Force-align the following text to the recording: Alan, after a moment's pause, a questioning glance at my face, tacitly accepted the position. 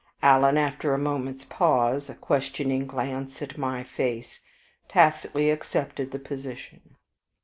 Alan, 0.23 0.57
after 0.57 0.95
a 0.95 0.97
moment's 0.97 1.45
pause, 1.45 2.09
a 2.09 2.15
questioning 2.15 2.87
glance 2.87 3.39
at 3.43 3.55
my 3.55 3.83
face, 3.83 4.39
tacitly 4.89 5.51
accepted 5.51 6.09
the 6.09 6.17
position. 6.17 6.95